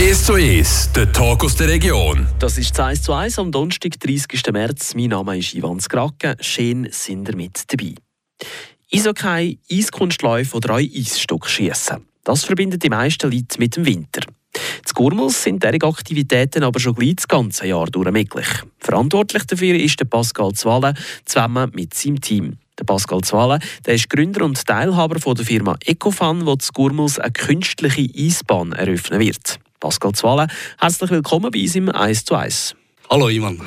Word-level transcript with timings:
1 0.00 0.24
zu 0.24 0.32
1, 0.32 0.92
der 0.96 1.12
Talk 1.12 1.44
aus 1.44 1.56
der 1.56 1.68
Region. 1.68 2.26
Das 2.38 2.56
ist 2.56 2.80
1 2.80 3.02
zu 3.02 3.12
1 3.12 3.38
am 3.38 3.52
Donnerstag, 3.52 4.00
30. 4.00 4.50
März. 4.50 4.94
Mein 4.94 5.10
Name 5.10 5.36
ist 5.36 5.52
Ivan 5.52 5.78
Skrake. 5.78 6.38
Schön 6.40 6.88
sind 6.90 7.28
ihr 7.28 7.36
mit 7.36 7.70
dabei. 7.70 7.96
Eishockey, 8.90 9.58
Eiskunstläufe 9.70 10.56
oder 10.56 10.76
auch 10.76 10.78
Eisstockschiessen. 10.78 12.06
Das 12.24 12.44
verbindet 12.44 12.82
die 12.82 12.88
meisten 12.88 13.30
Leute 13.30 13.58
mit 13.58 13.76
dem 13.76 13.84
Winter. 13.84 14.22
Z 14.86 14.94
Gurmels 14.94 15.42
sind 15.42 15.62
diese 15.62 15.86
Aktivitäten 15.86 16.64
aber 16.64 16.80
schon 16.80 16.94
gleich 16.94 17.16
das 17.16 17.28
ganze 17.28 17.66
Jahr 17.66 17.84
durch 17.84 18.10
möglich. 18.10 18.48
Verantwortlich 18.78 19.44
dafür 19.44 19.74
ist 19.74 20.00
der 20.00 20.06
Pascal 20.06 20.54
Zwalle 20.54 20.94
zusammen 21.26 21.72
mit 21.74 21.92
seinem 21.92 22.22
Team. 22.22 22.56
Der 22.78 22.84
Pascal 22.84 23.20
Zwalle 23.20 23.58
der 23.84 23.96
ist 23.96 24.08
Gründer 24.08 24.46
und 24.46 24.64
Teilhaber 24.64 25.20
von 25.20 25.34
der 25.34 25.44
Firma 25.44 25.76
Ecofan, 25.84 26.46
wo 26.46 26.56
zu 26.56 26.72
Gurmels 26.72 27.18
eine 27.18 27.32
künstliche 27.32 28.08
Eisbahn 28.16 28.72
eröffnen 28.72 29.20
wird. 29.20 29.60
Pascal 29.80 30.12
Zwalle, 30.12 30.46
herzlich 30.78 31.10
willkommen 31.10 31.50
bei 31.50 31.62
uns 31.62 31.74
im 31.74 31.88
1 31.88 32.26
zu 32.26 32.34
1. 32.34 32.76
Hallo 33.08 33.28
Iman. 33.28 33.62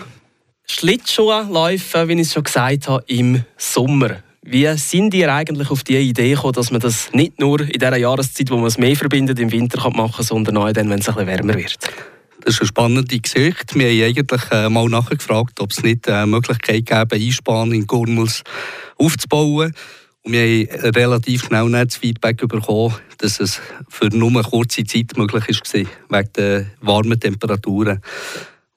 Schlittschuhe 0.67 1.47
laufen, 1.49 2.07
wie 2.07 2.13
ich 2.13 2.19
es 2.19 2.33
schon 2.33 2.43
gesagt 2.43 2.87
habe, 2.87 3.03
im 3.07 3.43
Sommer. 3.57 4.21
Wie 4.43 4.71
sind 4.77 5.15
ihr 5.15 5.33
eigentlich 5.33 5.71
auf 5.71 5.83
die 5.83 5.97
Idee 5.97 6.35
gekommen, 6.35 6.53
dass 6.53 6.69
man 6.69 6.81
das 6.81 7.11
nicht 7.13 7.39
nur 7.39 7.61
in 7.61 7.79
dieser 7.79 7.97
Jahreszeit, 7.97 8.51
wo 8.51 8.57
man 8.57 8.67
es 8.67 8.77
mehr 8.77 8.95
verbindet, 8.95 9.39
im 9.39 9.51
Winter 9.51 9.89
machen 9.89 10.13
kann, 10.17 10.23
sondern 10.23 10.57
auch 10.57 10.71
dann, 10.71 10.87
wenn 10.91 10.99
es 10.99 11.09
ein 11.09 11.15
bisschen 11.15 11.27
wärmer 11.27 11.55
wird? 11.55 11.79
Das 12.41 12.53
ist 12.53 12.61
eine 12.61 12.67
spannende 12.67 13.19
Geschichte. 13.19 13.73
Wir 13.73 13.89
haben 13.89 14.15
eigentlich 14.15 14.51
äh, 14.51 14.69
mal 14.69 14.87
nachgefragt, 14.89 15.59
ob 15.61 15.71
es 15.71 15.81
nicht 15.81 16.07
eine 16.07 16.27
Möglichkeit 16.27 16.85
gäbe, 16.85 17.15
Einspann 17.15 17.71
in 17.71 17.87
Gurmels 17.87 18.43
aufzubauen. 18.97 19.73
Und 20.25 20.31
wir 20.31 20.67
haben 20.71 20.89
relativ 20.91 21.43
schnell 21.43 21.69
das 21.69 21.97
Feedback 21.97 22.37
bekommen, 22.47 22.95
dass 23.17 23.41
es 23.41 23.59
für 23.89 24.07
nur 24.07 24.29
eine 24.29 24.43
kurze 24.43 24.85
Zeit 24.85 25.17
möglich 25.17 25.43
war, 25.47 26.19
wegen 26.19 26.33
der 26.33 26.65
warmen 26.79 27.19
Temperaturen. 27.19 27.99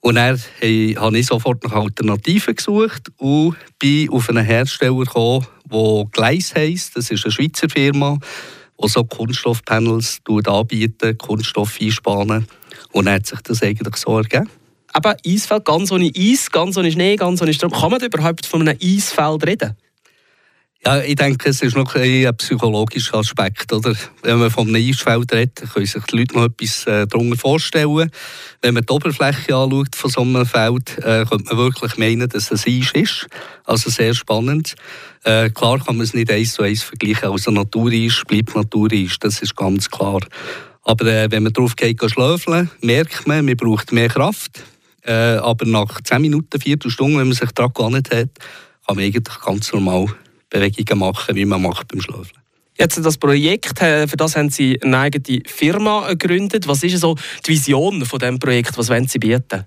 Und 0.01 0.17
dann 0.17 0.39
habe 0.61 1.19
ich 1.19 1.27
sofort 1.27 1.65
nach 1.65 1.73
Alternativen 1.73 2.55
gesucht 2.55 3.13
und 3.17 3.57
bin 3.79 4.11
auf 4.11 4.29
einen 4.29 4.45
Hersteller 4.45 4.99
gekommen, 4.99 5.47
der 5.71 6.05
Gleis 6.13 6.55
heisst. 6.55 6.97
Das 6.97 7.11
ist 7.11 7.25
eine 7.25 7.33
Schweizer 7.33 7.69
Firma, 7.69 8.19
die 8.83 8.89
so 8.89 9.05
Kunststoffpanels 9.05 10.21
anbietet, 10.47 11.19
Kunststoff 11.19 11.79
einspannen. 11.81 12.47
Und 12.93 13.07
dann 13.07 13.15
hat 13.15 13.27
sich 13.27 13.41
das 13.41 13.63
eigentlich 13.63 13.97
so 13.97 14.19
ergeben. 14.19 14.49
Aber 14.93 15.17
Eisfeld 15.25 15.65
ganz 15.65 15.93
ohne 15.93 16.11
Eis, 16.17 16.51
ganz 16.51 16.77
ohne 16.77 16.91
Schnee, 16.91 17.17
ganz 17.17 17.43
ohne 17.43 17.53
Strom. 17.53 17.71
Kann 17.71 17.91
man 17.91 18.01
überhaupt 18.01 18.47
von 18.47 18.63
einem 18.63 18.79
Eisfeld 18.83 19.47
reden? 19.47 19.77
Ja, 20.87 21.01
ich 21.01 21.17
denke, 21.17 21.49
es 21.49 21.63
ist 21.63 21.75
noch 21.75 21.97
ein, 21.97 22.31
psychologischer 22.37 23.17
Aspekt. 23.17 23.73
Oder? 23.73 23.93
Wenn 24.23 24.39
man 24.39 24.53
von 24.53 24.69
einem 24.69 24.89
Eisfeld 24.89 25.33
redet, 25.33 25.69
können 25.73 25.85
sich 25.85 26.05
die 26.05 26.19
Leute 26.19 26.37
noch 26.37 26.45
etwas 26.45 26.87
äh, 26.87 27.09
darunter 27.09 27.37
vorstellen. 27.37 28.09
Wenn 28.63 28.75
man 28.75 28.87
die 28.87 28.93
Oberfläche 28.93 29.57
anschaut 29.57 29.97
von 29.97 30.11
so 30.11 30.21
einem 30.21 30.47
Feld, 30.47 30.97
äh, 30.99 31.25
könnte 31.25 31.47
man 31.47 31.57
wirklich 31.57 31.99
meinen, 31.99 32.29
dass 32.29 32.53
es 32.53 32.69
Eis 32.69 32.93
ist. 32.95 33.27
Also 33.65 33.91
sehr 33.91 34.15
spannend. 34.15 34.77
Äh, 35.25 35.51
klar 35.51 35.81
kann 35.85 35.97
man 35.97 36.05
es 36.05 36.15
nicht 36.15 36.31
eins 36.31 36.53
zu 36.53 36.63
eins 36.63 36.85
vergleichen. 36.85 37.31
Also 37.31 37.51
Natur 37.51 37.93
ist, 37.93 38.25
bleibt 38.29 38.55
Natur 38.55 38.93
ist, 38.93 39.25
das 39.25 39.43
ist 39.43 39.57
ganz 39.57 39.91
klar. 39.91 40.21
Aber 40.85 41.05
äh, 41.07 41.29
wenn 41.33 41.43
man 41.43 41.53
drauf 41.53 41.75
geht, 41.75 42.01
schlafen, 42.09 42.71
merkt 42.81 43.27
man, 43.27 43.45
man 43.45 43.57
braucht 43.57 43.91
mehr 43.91 44.09
Kraft. 44.09 44.63
Äh, 45.03 45.13
aber 45.13 45.67
nach 45.67 46.01
10 46.01 46.23
Minuten, 46.23 46.61
4 46.61 46.77
Stunden, 46.87 47.19
wenn 47.19 47.27
man 47.27 47.37
sich 47.37 47.51
daran 47.51 47.73
gewandt 47.75 48.15
hat, 48.15 48.29
kann 48.87 48.95
man 48.95 49.05
eigentlich 49.05 49.41
ganz 49.45 49.73
normal 49.73 50.15
Bewegungen 50.61 51.01
machen, 51.01 51.35
wie 51.35 51.45
man 51.45 51.63
macht 51.63 51.89
beim 51.89 52.01
Schlafen. 52.01 52.33
Jetzt 52.79 53.03
das 53.03 53.17
Projekt, 53.17 53.81
äh, 53.81 54.07
für 54.07 54.17
das 54.17 54.37
haben 54.37 54.51
Sie 54.51 54.81
eine 54.83 54.99
eigene 54.99 55.41
Firma 55.47 56.09
gegründet. 56.09 56.69
Was 56.69 56.83
ist 56.83 57.01
so 57.01 57.17
die 57.47 57.53
Vision 57.53 58.05
von 58.05 58.19
dem 58.19 58.39
Projekt? 58.39 58.77
Was 58.77 58.91
wollen 58.91 59.09
Sie 59.09 59.19
bieten? 59.19 59.65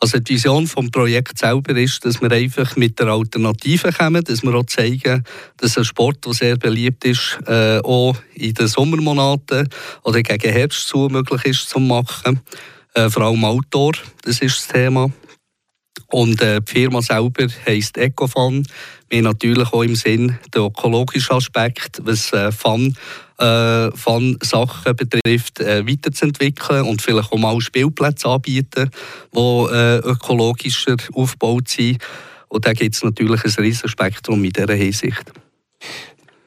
Also 0.00 0.18
die 0.18 0.34
Vision 0.34 0.64
des 0.64 0.90
Projekts 0.90 1.42
selber 1.42 1.76
ist, 1.76 2.04
dass 2.04 2.20
wir 2.20 2.32
einfach 2.32 2.74
mit 2.74 2.98
der 2.98 3.06
Alternative 3.08 3.92
kommen, 3.92 4.24
dass 4.24 4.42
wir 4.42 4.52
auch 4.54 4.66
zeigen, 4.66 5.22
dass 5.58 5.78
ein 5.78 5.84
Sport, 5.84 6.24
der 6.26 6.32
sehr 6.32 6.56
beliebt 6.56 7.04
ist, 7.04 7.38
äh, 7.46 7.78
auch 7.84 8.16
in 8.34 8.54
den 8.54 8.66
Sommermonaten 8.66 9.68
oder 10.02 10.22
gegen 10.22 10.52
Herbst 10.52 10.88
zu 10.88 11.08
möglich 11.08 11.44
ist 11.44 11.68
zu 11.68 11.78
machen. 11.78 12.40
Äh, 12.94 13.10
vor 13.10 13.22
allem 13.22 13.44
Outdoor, 13.44 13.92
das 14.22 14.40
ist 14.40 14.58
das 14.58 14.68
Thema. 14.68 15.08
Und 16.08 16.40
die 16.40 16.58
Firma 16.66 17.00
selber 17.00 17.46
heisst 17.66 17.96
Ecofan. 17.96 18.66
Haben 19.12 19.24
natürlich 19.24 19.72
auch 19.72 19.82
im 19.82 19.94
Sinn 19.94 20.38
den 20.54 20.62
ökologischen 20.62 21.36
Aspekt, 21.36 22.00
was 22.02 22.32
äh, 22.32 22.50
Fun, 22.50 22.96
äh, 23.38 23.90
Fun-Sachen 23.90 24.96
betrifft, 24.96 25.60
äh, 25.60 25.86
weiterzuentwickeln 25.86 26.86
und 26.86 27.02
vielleicht 27.02 27.30
auch 27.30 27.36
mal 27.36 27.60
Spielplätze 27.60 28.28
anbieten, 28.28 28.90
die 29.34 29.38
äh, 29.38 29.98
ökologischer 29.98 30.96
aufgebaut 31.12 31.68
sind. 31.68 31.98
Und 32.48 32.66
da 32.66 32.72
gibt 32.72 32.94
es 32.94 33.02
natürlich 33.02 33.44
ein 33.44 33.64
riesiges 33.64 33.90
Spektrum 33.90 34.42
in 34.44 34.50
dieser 34.50 34.74
Hinsicht. 34.74 35.32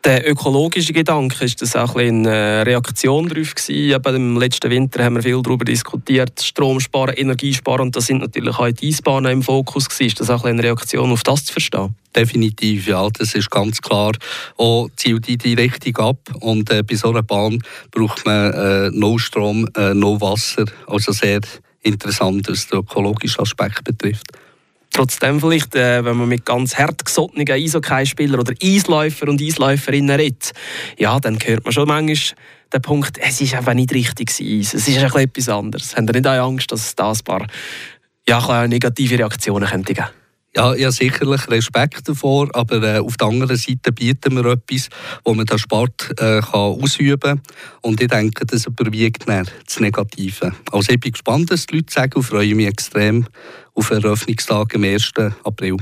Der 0.06 0.30
ökologische 0.30 0.94
Gedanke, 0.94 1.44
ist 1.46 1.64
das 1.64 1.76
auch 1.76 1.96
ein 1.96 2.28
eine 2.28 2.64
Reaktion 2.64 3.28
darauf 3.28 3.56
gewesen? 3.56 4.16
Im 4.16 4.38
letzten 4.38 4.70
Winter 4.70 5.04
haben 5.04 5.16
wir 5.16 5.24
viel 5.24 5.42
darüber 5.42 5.66
diskutiert, 5.66 6.40
Strom 6.44 6.80
sparen, 6.80 7.16
Energie 7.16 7.56
sparen 7.56 7.88
und 7.88 7.96
da 7.96 8.02
sind 8.02 8.20
natürlich 8.20 8.56
auch 8.56 8.70
die 8.70 8.90
Eisbahnen 8.90 9.32
im 9.32 9.42
Fokus 9.42 9.90
gewesen. 9.90 10.06
Ist 10.06 10.20
das 10.20 10.30
auch 10.30 10.46
eine 10.46 10.62
Reaktion 10.62 11.12
auf 11.12 11.24
das 11.24 11.46
zu 11.46 11.54
verstehen? 11.54 11.96
Definitiv, 12.16 12.88
ja, 12.88 13.10
das 13.10 13.34
ist 13.34 13.50
ganz 13.50 13.82
klar. 13.82 14.12
Auch 14.58 14.90
zielt 14.96 15.28
die 15.28 15.40
die 15.40 15.56
Richtung 15.56 15.98
ab 15.98 16.20
und 16.40 16.70
äh, 16.70 16.84
bei 16.84 16.94
so 16.94 17.10
einer 17.10 17.24
Bahn 17.24 17.64
braucht 17.90 18.28
man 18.28 18.54
äh, 18.54 18.92
no 18.94 19.18
Strom, 19.18 19.68
äh, 19.76 19.96
no 19.96 20.22
Wasser, 20.22 20.66
also 20.86 21.14
sehr 21.14 21.42
interessant, 21.82 22.48
was 22.48 22.68
den 22.68 22.78
ökologischen 22.82 23.42
Aspekt 23.42 23.84
betrifft. 23.84 24.28
Trotzdem 24.92 25.40
vielleicht, 25.42 25.76
äh, 25.76 26.06
wenn 26.06 26.16
man 26.18 26.30
mit 26.30 26.46
ganz 26.46 26.78
hartgesottenen 26.78 27.50
Eishockeyspielern 27.50 28.40
oder 28.40 28.54
Eisläufer 28.62 29.28
und 29.28 29.42
Eisläuferinnen 29.42 30.16
redet, 30.16 30.54
ja, 30.98 31.20
dann 31.20 31.38
hört 31.44 31.66
man 31.66 31.74
schon 31.74 31.88
manchmal 31.88 32.38
den 32.74 32.82
Punkt, 32.82 33.18
es 33.18 33.42
ist 33.42 33.54
einfach 33.54 33.74
nicht 33.74 33.94
richtig 33.94 34.30
Eis, 34.30 34.74
es 34.74 34.88
ist 34.88 34.98
etwas 34.98 35.50
anderes. 35.50 35.96
Haben 35.96 36.08
Sie 36.08 36.14
nicht 36.14 36.28
auch 36.28 36.48
Angst, 36.48 36.72
dass 36.72 36.88
es 36.88 36.96
da 36.96 37.12
ein 37.12 37.20
paar 37.24 37.46
ja, 38.28 38.68
negative 38.68 39.20
Reaktionen 39.20 39.68
könnte 39.68 39.94
geben 39.94 40.08
ja, 40.56 40.74
ja, 40.74 40.92
sicherlich 40.92 41.48
Respekt 41.50 42.08
davor, 42.08 42.50
aber 42.54 42.82
äh, 42.82 43.00
auf 43.00 43.18
der 43.18 43.28
anderen 43.28 43.58
Seite 43.58 43.92
bieten 43.92 44.36
wir 44.36 44.46
etwas, 44.46 44.90
wo 45.24 45.34
man 45.34 45.46
den 45.46 45.58
Sport 45.58 46.12
äh, 46.12 46.42
kann 46.42 46.52
ausüben 46.54 47.20
kann. 47.20 47.42
Und 47.82 48.02
ich 48.02 48.08
denke, 48.08 48.46
das 48.46 48.66
überwiegt 48.66 49.28
dann 49.28 49.48
das 49.66 49.80
Negative. 49.80 50.54
Also 50.72 50.94
ich 50.94 51.00
bin 51.00 51.12
gespannt, 51.12 51.52
was 51.52 51.66
die 51.66 51.78
Leute 51.78 51.94
sagen 51.94 52.14
und 52.16 52.24
freue 52.24 52.56
mich 52.56 52.68
extrem 52.68 53.28
auf 53.74 53.90
den 53.90 54.04
Eröffnungstag 54.04 54.76
am 54.76 54.84
1. 54.84 55.12
April. 55.44 55.78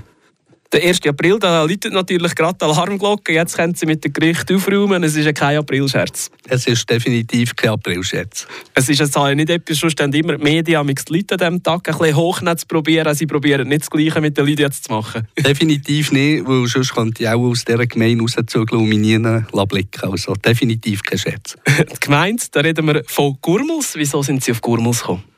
Der 0.73 0.83
1. 0.83 1.05
April, 1.05 1.37
da 1.37 1.63
läutet 1.63 1.93
natürlich 1.93 2.33
gerade 2.33 2.57
die 2.59 2.65
Alarmglocke. 2.65 3.31
Jetzt 3.31 3.55
können 3.55 3.75
Sie 3.75 3.85
mit 3.85 4.03
dem 4.03 4.11
Gericht 4.11 4.51
aufräumen. 4.51 5.03
Es 5.03 5.15
ist 5.15 5.25
ja 5.25 5.31
kein 5.31 5.59
Aprilscherz. 5.59 6.31
Es 6.49 6.65
ist 6.65 6.89
definitiv 6.89 7.55
kein 7.55 7.69
Aprilscherz. 7.69 8.47
Es 8.73 8.89
ist 8.89 8.99
jetzt 8.99 9.15
nicht 9.15 9.51
etwas, 9.51 9.77
schon 9.77 9.91
stehen 9.91 10.11
immer 10.13 10.35
die 10.35 10.43
Medien 10.43 10.87
die 10.87 11.13
Leute 11.13 11.35
an 11.35 11.37
diesem 11.37 11.61
Tag 11.61 11.87
ein 11.87 11.95
bisschen 11.95 12.15
hochnehmen 12.15 12.57
zu 12.57 12.65
probieren. 12.65 13.13
Sie 13.13 13.27
probieren 13.27 13.67
nicht 13.67 13.81
das 13.81 13.91
Gleiche 13.91 14.19
mit 14.19 14.35
den 14.35 14.47
Leuten 14.47 14.61
jetzt 14.61 14.85
zu 14.85 14.93
machen. 14.93 15.27
definitiv 15.37 16.11
nicht, 16.11 16.47
weil 16.47 16.65
sonst 16.65 16.95
könnte 16.95 17.21
ich 17.21 17.29
auch 17.29 17.39
aus 17.39 17.65
dieser 17.65 17.85
Gemeinde 17.85 18.23
rauszügeln 18.23 18.81
und 18.81 18.89
mich 18.89 18.97
nie 18.97 19.19
blicken 19.67 20.09
Also 20.09 20.33
definitiv 20.33 21.03
kein 21.03 21.19
Scherz. 21.19 21.55
die 21.67 21.99
Gemeinde, 21.99 22.41
da 22.51 22.61
reden 22.61 22.87
wir 22.87 23.03
von 23.05 23.37
Gurmels. 23.41 23.93
Wieso 23.93 24.23
sind 24.23 24.43
Sie 24.43 24.51
auf 24.51 24.61
Gurmels 24.61 25.01
gekommen? 25.01 25.32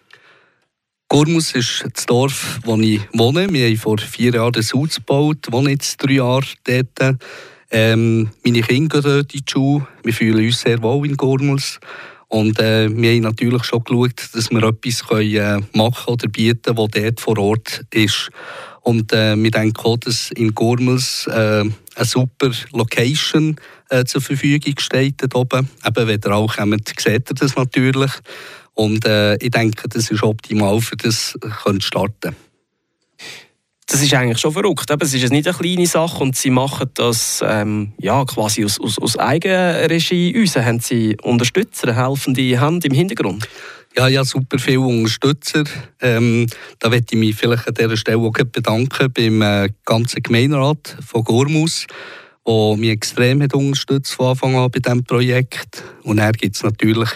Gurmus 1.15 1.53
ist 1.53 1.85
das 1.93 2.05
Dorf, 2.07 2.59
wo 2.65 2.75
ich 2.75 2.99
wohne. 3.13 3.47
Wir 3.49 3.67
haben 3.67 3.77
vor 3.77 3.97
vier 3.99 4.33
Jahren 4.33 4.51
das 4.51 4.73
Haus 4.73 4.95
gebaut, 4.95 5.47
wohne 5.49 5.69
jetzt 5.69 5.95
drei 6.03 6.15
Jahre 6.15 6.43
dort. 6.65 7.17
Ähm, 7.71 8.31
meine 8.43 8.61
Kinder 8.61 9.01
gehen 9.01 9.13
dort 9.13 9.33
in 9.33 9.39
die 9.39 9.49
Schule. 9.49 9.87
Wir 10.03 10.13
fühlen 10.13 10.45
uns 10.45 10.59
sehr 10.59 10.81
wohl 10.81 11.07
in 11.07 11.15
Gurmus. 11.15 11.79
Und 12.27 12.59
äh, 12.59 12.89
wir 12.93 13.13
haben 13.13 13.21
natürlich 13.21 13.63
schon 13.63 13.85
geschaut, 13.85 14.27
dass 14.33 14.51
wir 14.51 14.61
etwas 14.61 15.07
können, 15.07 15.35
äh, 15.35 15.61
machen 15.71 16.15
oder 16.15 16.27
bieten 16.27 16.75
können, 16.75 16.89
das 16.91 17.01
dort 17.01 17.21
vor 17.21 17.37
Ort 17.37 17.85
ist. 17.93 18.29
Und 18.81 19.13
äh, 19.13 19.37
wir 19.37 19.51
denken 19.51 19.85
auch, 19.85 19.95
dass 19.95 20.31
in 20.31 20.53
Gurmels 20.53 21.27
äh, 21.27 21.31
eine 21.31 22.05
super 22.05 22.51
Location 22.73 23.55
äh, 23.89 24.03
zur 24.03 24.19
Verfügung 24.19 24.73
steht. 24.79 25.23
Eben, 25.23 25.69
wenn 25.95 26.19
ihr 26.21 26.31
auch 26.35 26.57
kommt, 26.57 26.91
seht 26.99 27.31
ihr 27.31 27.35
das 27.35 27.55
natürlich. 27.55 28.11
Und 28.75 29.05
äh, 29.05 29.35
ich 29.37 29.51
denke, 29.51 29.87
das 29.89 30.11
ist 30.11 30.23
optimal, 30.23 30.79
für 30.81 30.97
das 30.97 31.37
zu 31.63 31.81
starten. 31.81 32.35
Das 33.87 34.01
ist 34.01 34.13
eigentlich 34.13 34.39
schon 34.39 34.51
verrückt. 34.51 34.89
Aber 34.91 35.05
es 35.05 35.13
ist 35.13 35.31
nicht 35.31 35.47
eine 35.47 35.57
kleine 35.57 35.85
Sache 35.85 36.23
und 36.23 36.35
Sie 36.35 36.49
machen 36.49 36.89
das 36.95 37.43
ähm, 37.45 37.93
ja, 37.99 38.25
quasi 38.25 38.65
aus, 38.65 38.79
aus, 38.79 38.97
aus 38.99 39.17
Eigenregie. 39.17 40.37
Uns 40.37 40.55
haben 40.55 40.79
Sie 40.79 41.15
Unterstützer, 41.21 41.95
helfende 41.95 42.59
Hand 42.59 42.83
im 42.85 42.93
Hintergrund? 42.93 43.47
Ja, 43.95 44.07
ja, 44.07 44.25
super 44.25 44.59
viele 44.59 44.81
Unterstützer. 44.81 45.63
Ähm, 46.01 46.47
da 46.79 46.89
möchte 46.89 47.15
ich 47.15 47.19
mich 47.19 47.35
vielleicht 47.35 47.67
an 47.67 47.75
dieser 47.75 47.95
Stelle 47.95 48.17
auch 48.17 48.33
bedanken 48.33 49.13
beim 49.13 49.41
äh, 49.41 49.69
ganzen 49.85 50.21
Gemeinderat 50.21 50.97
von 51.05 51.23
Gormus 51.23 51.87
der 52.47 52.77
mich 52.77 52.89
extrem 52.89 53.41
hat 53.41 53.53
unterstützt 53.53 54.13
von 54.13 54.27
Anfang 54.27 54.55
an 54.55 54.69
bei 54.69 54.79
diesem 54.79 55.03
Projekt. 55.03 55.83
Und 56.03 56.17
dann 56.17 56.31
gibt 56.33 56.55
es 56.55 56.63
natürlich 56.63 57.09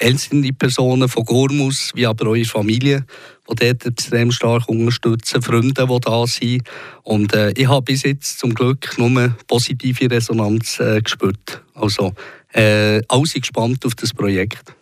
einzelne 0.00 0.52
Personen 0.52 1.08
von 1.08 1.24
Gormus, 1.24 1.92
wie 1.94 2.06
aber 2.06 2.26
eure 2.26 2.44
Familie, 2.44 3.04
die 3.48 3.54
dort 3.54 3.86
extrem 3.86 4.32
stark 4.32 4.68
unterstützen, 4.68 5.40
Freunde, 5.40 5.86
die 5.86 6.00
da 6.00 6.26
sind. 6.26 6.62
Und 7.04 7.32
äh, 7.32 7.52
ich 7.52 7.68
habe 7.68 7.82
bis 7.82 8.02
jetzt 8.02 8.40
zum 8.40 8.54
Glück 8.54 8.98
nur 8.98 9.36
positive 9.46 10.10
Resonanz 10.10 10.80
äh, 10.80 11.00
gespürt. 11.00 11.62
Also, 11.74 12.12
äh, 12.52 13.00
alle 13.08 13.26
sind 13.26 13.42
gespannt 13.42 13.86
auf 13.86 13.94
das 13.94 14.12
Projekt. 14.12 14.74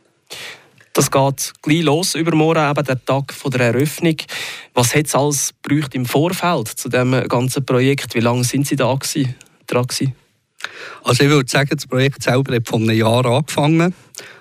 Das 0.93 1.11
geht 1.11 1.53
gleich 1.63 1.83
los 1.83 2.15
übermorgen, 2.15 2.69
eben 2.69 2.85
der 2.85 3.05
Tag 3.05 3.33
von 3.33 3.51
der 3.53 3.61
Eröffnung. 3.61 4.17
Was 4.75 4.95
hat 4.95 5.07
es 5.07 5.15
alles 5.15 5.55
im 5.93 6.05
Vorfeld 6.05 6.69
zu 6.69 6.89
diesem 6.89 7.29
ganzen 7.29 7.65
Projekt? 7.65 8.15
Wie 8.15 8.21
lange 8.21 8.45
sind 8.45 8.67
Sie 8.67 8.77
da 8.77 8.93
gewesen, 8.93 9.35
dran 9.71 9.87
gewesen? 9.87 10.15
Also 11.03 11.25
ich 11.25 11.31
würde 11.31 11.51
sagen, 11.51 11.71
das 11.73 11.87
Projekt 11.87 12.23
selber 12.23 12.55
hat 12.55 12.69
vor 12.69 12.79
einem 12.79 12.97
Jahr 12.97 13.25
angefangen. 13.25 13.95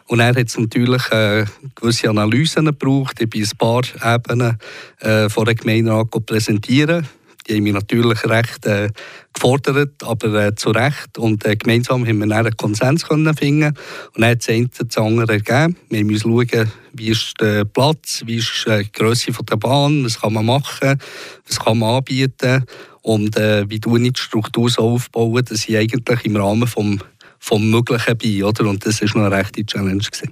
Und 0.07 0.19
er 0.19 0.35
hat 0.35 0.57
natürlich 0.57 1.11
äh, 1.11 1.45
gewisse 1.75 2.09
Analysen 2.09 2.65
gebraucht. 2.65 3.21
Ich 3.21 3.29
bin 3.29 3.43
ein 3.43 3.57
paar 3.57 3.83
Ebenen 4.03 4.57
äh, 4.99 5.29
vor 5.29 5.45
der 5.45 5.55
Gemeinderat 5.55 6.09
präsentieren. 6.25 7.07
Die 7.47 7.55
haben 7.55 7.63
mich 7.63 7.73
natürlich 7.73 8.23
recht 8.25 8.65
äh, 8.65 8.89
gefordert, 9.33 10.03
aber 10.03 10.45
äh, 10.45 10.55
zu 10.55 10.69
Recht. 10.69 11.17
Und 11.17 11.45
äh, 11.45 11.55
gemeinsam 11.55 12.05
haben 12.05 12.19
wir 12.19 12.27
dann 12.27 12.45
einen 12.45 12.57
Konsens 12.57 13.07
können 13.07 13.35
finden 13.35 13.75
Und 14.15 14.21
dann 14.21 14.31
hat 14.31 14.39
das 14.39 14.49
eine 14.49 14.67
das 14.67 14.97
andere 14.97 15.33
ergeben. 15.33 15.77
Wir 15.89 16.05
müssen 16.05 16.31
schauen, 16.31 16.71
wie 16.93 17.09
ist 17.09 17.33
der 17.39 17.65
Platz, 17.65 18.23
wie 18.25 18.37
ist 18.37 18.67
äh, 18.67 18.83
die 18.83 18.91
Größe 18.91 19.31
der 19.31 19.57
Bahn, 19.57 20.03
was 20.05 20.21
kann 20.21 20.33
man 20.33 20.45
machen, 20.45 20.99
was 21.47 21.59
kann 21.59 21.79
man 21.79 21.95
anbieten 21.95 22.65
und 23.09 23.37
äh, 23.37 23.67
wie 23.67 23.79
du 23.79 23.97
die 23.97 24.11
Struktur 24.15 24.69
so 24.69 24.81
aufbauen, 24.91 25.43
dass 25.43 25.67
ich 25.67 25.75
eigentlich 25.75 26.25
im 26.25 26.35
Rahmen 26.35 26.67
vom, 26.67 26.99
vom 27.39 27.67
Möglichen 27.71 28.15
bin. 28.17 28.43
Oder? 28.43 28.69
Und 28.69 28.85
das 28.85 29.01
war 29.01 29.07
noch 29.15 29.25
eine 29.25 29.35
rechte 29.35 29.65
Challenge. 29.65 30.03
Gewesen. 30.03 30.31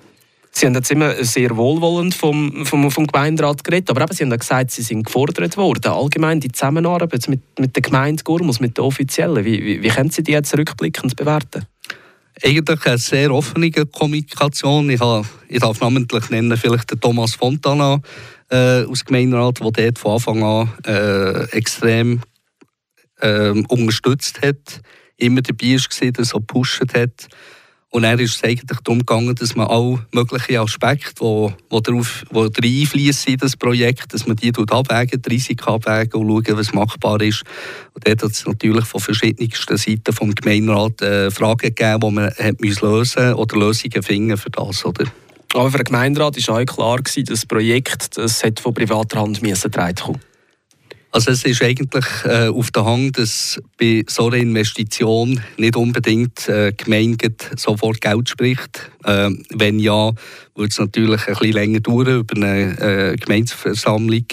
Sie 0.52 0.66
haben 0.68 0.76
jetzt 0.76 0.92
immer 0.92 1.24
sehr 1.24 1.58
wohlwollend 1.58 2.14
vom, 2.14 2.66
vom, 2.68 2.92
vom 2.92 3.08
Gemeinderat 3.08 3.64
geredet, 3.64 3.90
aber 3.90 4.02
eben, 4.02 4.14
Sie 4.14 4.24
haben 4.24 4.30
ja 4.30 4.38
gesagt, 4.38 4.72
Sie 4.72 4.84
sind 4.84 5.08
gefordert 5.08 5.58
worden. 5.58 5.92
Allgemein 5.92 6.40
die 6.40 6.52
Zusammenarbeit 6.52 7.28
mit, 7.28 7.42
mit 7.60 7.76
der 7.76 7.82
Gemeinde 7.82 8.24
Gurmus, 8.24 8.60
mit 8.60 8.78
den 8.78 8.84
Offiziellen, 8.84 9.44
wie, 9.44 9.64
wie, 9.64 9.82
wie 9.82 9.90
können 9.90 10.12
Sie 10.12 10.22
die 10.22 10.34
jetzt 10.34 10.56
rückblickend 10.56 11.16
bewerten? 11.16 11.66
Eigentlich 12.44 12.86
eine 12.86 12.98
sehr 13.00 13.32
offene 13.32 13.72
Kommunikation. 13.72 14.88
Ich, 14.92 15.00
habe, 15.00 15.28
ich 15.48 15.60
darf 15.60 15.80
namentlich 15.82 16.30
nennen 16.30 16.56
vielleicht 16.56 16.92
den 16.92 17.00
Thomas 17.00 17.34
Fontana 17.34 18.00
äh, 18.52 18.84
aus 18.84 19.04
Gemeinderat, 19.04 19.60
der 19.62 19.72
dort 19.72 19.98
von 19.98 20.12
Anfang 20.14 20.44
an 20.44 20.70
äh, 20.86 21.44
extrem 21.58 22.22
äh, 23.22 23.50
unterstützt 23.50 24.42
hat, 24.42 24.82
immer 25.18 25.42
dabei 25.42 25.76
war, 25.76 26.12
das 26.12 26.30
so 26.30 26.40
gepusht 26.40 26.82
hat. 26.94 27.28
Und 27.90 28.04
er 28.04 28.20
ist 28.20 28.36
es 28.36 28.44
eigentlich 28.44 28.80
darum 28.82 29.00
gegangen, 29.00 29.34
dass 29.34 29.56
man 29.56 29.68
alle 29.68 30.06
möglichen 30.14 30.58
Aspekte, 30.58 31.14
die, 31.22 31.54
die, 31.72 31.82
darauf, 31.82 32.26
die 32.30 32.52
in 33.26 33.38
das 33.38 33.56
Projekt, 33.56 34.14
dass 34.14 34.28
man 34.28 34.36
die 34.36 34.52
abwägen, 34.52 35.22
die 35.22 35.30
Risiken 35.30 35.68
abwägen 35.68 36.22
und 36.22 36.46
schauen, 36.46 36.58
was 36.58 36.74
machbar 36.74 37.22
ist. 37.22 37.44
Und 37.94 38.06
dort 38.06 38.24
hat 38.24 38.32
es 38.32 38.46
natürlich 38.46 38.86
von 38.86 39.00
verschiedensten 39.00 39.78
Seiten 39.78 40.14
vom 40.14 40.36
Gemeinderat 40.36 41.02
äh, 41.02 41.32
Fragen 41.32 41.74
gegeben, 41.74 42.00
die 42.02 42.12
man 42.12 42.30
hat 42.38 42.82
lösen 42.82 43.34
oder 43.34 43.58
Lösungen 43.58 44.04
finden 44.04 44.38
für 44.38 44.50
das. 44.50 44.86
Oder? 44.86 45.06
Aber 45.54 45.72
für 45.72 45.78
den 45.78 45.86
Gemeinderat 45.86 46.48
war 46.48 46.60
auch 46.60 46.66
klar, 46.66 46.98
dass 46.98 47.16
das 47.16 47.46
Projekt 47.46 48.18
das 48.18 48.44
hat 48.44 48.60
von 48.60 48.74
privater 48.74 49.22
Hand 49.22 49.42
getragen 49.42 49.96
kommen 49.96 50.20
also 51.18 51.32
es 51.32 51.46
ist 51.46 51.64
eigentlich 51.64 52.06
äh, 52.26 52.50
auf 52.50 52.70
der 52.70 52.86
Hand, 52.86 53.18
dass 53.18 53.60
bei 53.80 54.04
so 54.08 54.28
einer 54.28 54.38
Investition 54.38 55.42
nicht 55.58 55.76
unbedingt 55.76 56.48
äh, 56.48 56.72
Gemeinde 56.74 57.34
sofort 57.56 58.02
Geld 58.02 58.30
spricht. 58.30 58.92
Äh, 59.04 59.32
wenn 59.50 59.80
ja, 59.80 60.12
würde 60.54 60.70
es 60.70 60.78
natürlich 60.78 61.28
ein 61.28 61.34
bisschen 61.34 61.54
länger 61.54 61.80
dauern 61.80 62.20
über 62.20 62.36
eine 62.36 63.14
äh, 63.14 63.16
Gemeindeversammlung. 63.16 64.26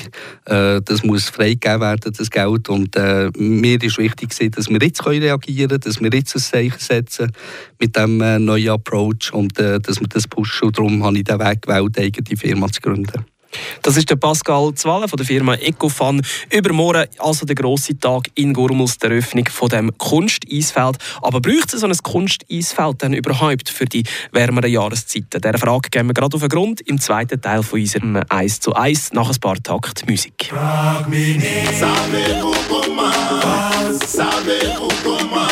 Äh, 0.45 0.83
das 0.85 1.03
muss 1.05 1.31
freigegeben 1.31 1.81
werden, 1.81 2.13
das 2.19 2.31
Geld. 2.31 2.69
Und 2.69 2.97
äh, 2.97 3.31
mir 3.35 3.83
ist 3.83 3.97
wichtig, 3.97 4.37
dass 4.55 4.69
wir 4.69 4.79
jetzt 4.83 5.07
reagieren 5.07 5.69
können, 5.69 5.81
dass 5.81 6.03
wir 6.03 6.11
jetzt 6.13 6.37
ein 6.37 6.43
Zeichen 6.43 6.81
setzen 6.81 7.33
mit 7.81 7.97
diesem 7.97 8.21
äh, 8.21 8.39
neuen 8.39 8.69
Approach 8.69 9.33
und 9.33 9.59
äh, 9.59 9.81
dass 9.81 10.01
wir 10.01 10.09
das 10.09 10.29
pushen. 10.29 10.67
Und 10.67 10.77
darum 10.77 11.03
habe 11.03 11.17
ich 11.17 11.25
den 11.25 11.39
Weg 11.39 11.63
gewählt, 11.63 11.99
eigene 11.99 12.37
Firma 12.37 12.71
zu 12.71 12.83
gründen. 12.83 13.25
Das 13.83 13.97
ist 13.97 14.11
der 14.11 14.17
Pascal 14.17 14.73
Zwalle 14.75 15.09
von 15.09 15.17
der 15.17 15.27
Firma 15.27 15.55
Ecofan. 15.55 16.23
Übermorgen 16.51 17.07
also 17.19 17.47
der 17.47 17.55
grosse 17.55 17.99
Tag 17.99 18.31
in 18.35 18.53
Gurmus, 18.53 18.99
der 18.99 19.11
Eröffnung 19.11 19.47
von 19.49 19.69
dem 19.69 19.97
Kunsteisfeld. 19.99 20.99
Aber 21.23 21.41
braucht 21.41 21.75
es 21.75 21.81
so 21.81 21.87
ein 21.87 21.97
Kunsteisfeld 22.03 23.03
denn 23.03 23.13
überhaupt 23.13 23.69
für 23.69 23.85
die 23.85 24.05
wärmeren 24.33 24.71
Jahreszeiten? 24.71 25.41
Dieser 25.41 25.59
Frage 25.59 25.91
gehen 25.91 26.07
wir 26.07 26.15
gerade 26.15 26.35
auf 26.35 26.41
den 26.41 26.49
Grund 26.49 26.81
im 26.83 27.01
zweiten 27.01 27.41
Teil 27.41 27.63
von 27.63 27.81
unserem 27.81 28.21
1 28.29 28.61
zu 28.61 28.75
1 28.75 29.13
nach 29.13 29.29
ein 29.29 29.41
paar 29.41 29.63
Takt 29.63 30.09
Musik. 30.09 30.51
Frag 30.51 31.09
mich 31.09 31.37
nicht, 31.37 31.79
savez-vous 31.79 32.55
comment, 32.69 33.13
savez-vous 34.07 34.89
comment, 35.03 35.49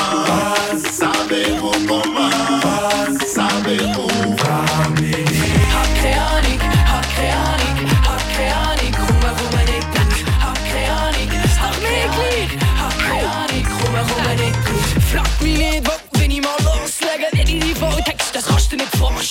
savez-vous 0.90 1.11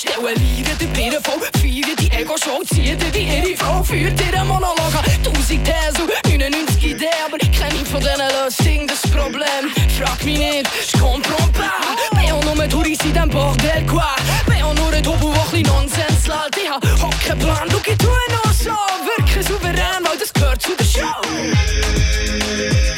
Stellen 0.01 0.35
Lieder 0.35 0.73
der 0.79 0.87
Birnen 0.87 1.23
voll, 1.23 1.39
feiern 1.61 1.95
die 1.99 2.09
Ego-Show, 2.11 2.63
ziehen 2.73 2.97
die 3.13 3.19
ihre 3.21 3.55
Frau, 3.55 3.83
führt 3.83 4.19
ihren 4.19 4.47
Monolog 4.47 4.79
an. 4.79 5.05
Tausend 5.23 5.63
Thesen 5.63 6.09
und 6.09 6.31
99 6.31 6.83
Ideen, 6.83 7.09
aber 7.23 7.37
ich 7.39 7.51
nicht 7.51 7.87
von 7.87 7.99
diesen 7.99 8.17
Lösungen 8.17 8.87
das 8.87 9.01
Problem. 9.11 9.69
Frag 9.99 10.25
mich 10.25 10.39
nicht, 10.39 10.67
je 10.91 10.99
comprends 10.99 11.51
pas. 11.51 12.19
Bin 12.19 12.31
auch 12.31 12.43
nur 12.43 12.67
Tourist 12.67 13.05
in 13.05 13.13
diesem 13.13 13.29
Bordel, 13.29 13.85
quoi. 13.85 14.01
Bin 14.47 14.63
auch 14.63 14.73
nur 14.73 14.91
ein 14.91 15.03
Tobu, 15.03 15.31
der 15.33 15.59
ein 15.59 15.61
Nonsens 15.67 16.25
lässt. 16.25 16.57
Ich 16.57 16.67
hab 16.67 16.83
Hockeplan, 16.99 17.69
schau, 17.69 17.77
ich 17.85 17.97
tue 17.99 18.25
noch 18.31 18.53
so. 18.53 18.71
Wirke 19.05 19.43
souverän, 19.43 20.01
weil 20.03 20.17
das 20.17 20.33
gehört 20.33 20.63
zu 20.63 20.75
der 20.75 20.83
Show. 20.83 21.21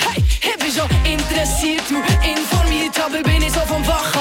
Hey, 0.08 0.24
ich 0.40 0.58
bin 0.58 0.72
schon 0.72 0.88
interessiert, 1.04 1.84
du 1.90 1.98
informiert, 2.26 2.98
aber 2.98 3.22
bin 3.24 3.42
ich 3.42 3.52
so 3.52 3.60
vom 3.68 3.84
Fach, 3.84 4.13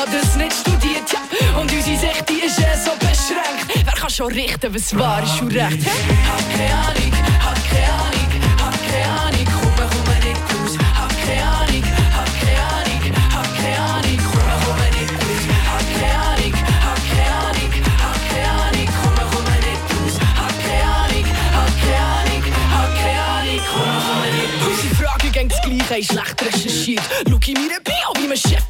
beschränkt. 4.13 4.13
Wer 4.13 4.19
kann 4.19 4.21
schon 4.21 4.33
richten, 4.33 4.75
was 4.75 4.99
wahr 4.99 5.23
ist 5.23 5.41
und 5.41 5.53
recht? 5.53 5.63
Hab 5.63 6.45
keine 6.51 6.75
Ahnung, 6.75 7.13
hab 7.41 7.59
keine 7.69 7.93
Ahnung, 7.93 8.31
hab 8.59 8.77
keine 8.91 9.05
Ahnung, 9.21 9.47
komm, 9.47 9.77
komm 9.77 10.09
nicht 10.21 10.43
raus. 10.53 10.75
Hab 10.95 11.13
keine 11.25 11.43
Ahnung, 11.43 11.85
hab 12.17 12.31
keine 12.41 12.61
Ahnung, 12.73 13.03
hab 13.33 13.49
keine 13.57 13.79
Ahnung, 13.79 14.19
komm, 14.33 14.49
komm 14.65 14.81
nicht 14.93 15.13
raus. 15.13 15.45
Hab 15.73 15.85
keine 15.93 16.13
Ahnung, 16.29 16.55
hab 16.83 17.01
keine 17.09 17.33
Ahnung, 17.41 17.73
hab 18.03 18.21
keine 18.29 18.51
Ahnung, 18.53 18.89
komm, 19.03 19.17
komm 19.33 19.47
nicht 19.65 19.83
raus. 19.93 20.15
Hab 20.37 20.55
keine 20.61 20.85
Ahnung, 20.93 21.27
hab 21.57 21.73
keine 21.81 22.03
Ahnung, 22.13 22.45
hab 22.73 22.91
keine 23.01 23.23
Ahnung, 23.33 23.61
komm, 23.73 23.91
komm 24.07 24.23
nicht 24.37 24.55
raus. 24.61 24.73
Unsere 24.73 24.95
Frage 24.95 25.29
gegen 25.31 25.49
das 25.49 25.61
Gleiche, 25.63 25.99
ist 25.99 26.13
schlecht 26.13 26.39
recherchiert. 26.43 27.07
Schau 27.29 27.39
in 27.47 27.55
meine 27.55 27.81
Bio, 27.81 28.09
wie 28.21 28.29
mein 28.29 28.37
Chef 28.37 28.65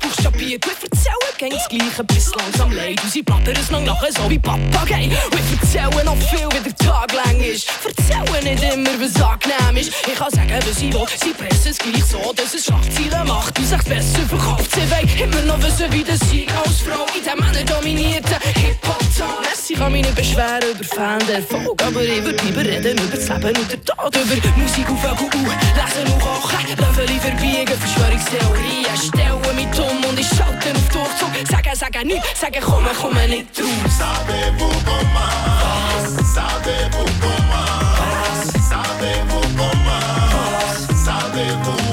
gegen 1.43 1.57
das 1.57 1.69
Gleiche 1.69 2.05
bis 2.05 2.35
langsam 2.37 2.71
leid. 2.73 3.01
Unsere 3.03 3.25
plappern 3.25 3.57
es 3.57 3.71
lang 3.71 3.85
nachher 3.85 4.13
so 4.13 4.31
wie 4.31 4.39
Papagei. 4.39 5.11
Wir 5.11 5.59
erzählen 5.61 6.05
noch 6.05 6.17
viel, 6.17 6.47
wie 6.53 6.63
der 6.63 6.77
Tag 6.77 7.13
lang 7.13 7.41
ist. 7.41 7.69
Erzählen 7.85 8.45
nicht 8.45 8.63
immer, 8.63 8.91
was 9.01 9.21
angenehm 9.21 9.77
ist. 9.77 9.93
Ich 10.07 10.15
kann 10.15 10.31
sagen, 10.31 10.55
was 10.65 10.81
ich 10.81 10.93
will. 10.93 11.07
Sie 11.21 11.31
pressen 11.31 11.71
es 11.71 11.79
gleich 11.79 12.05
so, 12.05 12.33
dass 12.33 12.55
es 12.55 12.65
Schlagzeilen 12.65 13.27
macht. 13.27 13.59
Die 13.59 13.65
sich 13.65 13.83
besser 13.83 14.23
verkauft. 14.29 14.71
Sie 14.73 14.89
wollen 14.91 15.19
immer 15.19 15.43
noch 15.43 15.63
wissen, 15.63 15.93
wie 15.93 16.05
das 16.05 16.21
Sieg 16.31 16.49
als 16.65 16.81
Frau 16.83 17.07
in 17.17 17.25
dem 17.25 17.45
Männer-dominierten 17.45 18.39
Hip-Hop-Zone. 18.63 19.49
Sie 19.55 19.75
kann 19.75 19.93
mich 19.93 20.03
nicht 20.03 20.15
beschweren 20.15 20.63
über 20.71 20.85
Fan-Erfolg. 20.85 21.83
Aber 21.83 22.03
ich 22.03 22.25
würde 22.25 22.45
lieber 22.45 22.65
reden 22.65 22.99
über 22.99 23.17
das 23.17 23.29
Leben 23.29 23.57
und 23.57 23.73
den 23.73 23.85
Tod. 23.85 24.15
Über 24.15 24.57
Musik 24.57 24.89
auf 24.89 25.17
Kuh, 25.17 25.29
lesen 25.29 26.13
und 26.13 26.21
kochen. 26.21 26.59
Löffel 26.79 27.09
verbiegen, 27.19 27.79
Verschwörungstheorien. 27.81 28.97
Stellen 28.97 29.57
mich 29.57 29.67
dumm 29.77 30.12
auf 31.23 31.33
Durchzug. 31.33 31.49
Sagen, 31.49 31.77
sagen 31.77 32.07
nichts, 32.07 32.41
sagen 32.41 32.63
komm, 32.65 32.85
komm 33.01 33.15
nicht 33.29 33.47
raus. 33.59 33.99
Savez-vous 33.99 34.77
comment? 34.85 35.33
Savez-vous 36.35 37.11
comment? 37.21 37.73
Savez-vous 38.71 39.47
comment? 39.57 41.05
Savez-vous 41.05 41.92